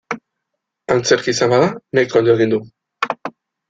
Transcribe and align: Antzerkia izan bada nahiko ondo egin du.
Antzerkia 0.95 1.35
izan 1.37 1.53
bada 1.55 1.71
nahiko 1.71 2.23
ondo 2.25 2.39
egin 2.39 2.59
du. 2.61 2.65